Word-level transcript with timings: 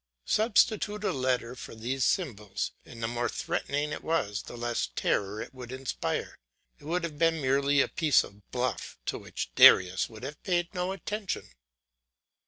Substitute 0.25 1.03
a 1.03 1.11
letter 1.13 1.53
for 1.55 1.75
these 1.75 2.03
symbols 2.03 2.71
and 2.85 3.03
the 3.03 3.07
more 3.07 3.29
threatening 3.29 3.91
it 3.91 4.03
was 4.03 4.41
the 4.41 4.57
less 4.57 4.89
terror 4.95 5.39
it 5.39 5.53
would 5.53 5.71
inspire; 5.71 6.39
it 6.79 6.85
would 6.85 7.03
have 7.03 7.19
been 7.19 7.39
merely 7.39 7.81
a 7.81 7.87
piece 7.87 8.23
of 8.23 8.49
bluff, 8.49 8.97
to 9.05 9.19
which 9.19 9.51
Darius 9.53 10.09
would 10.09 10.23
have 10.23 10.41
paid 10.41 10.73
no 10.73 10.91
attention. 10.91 11.51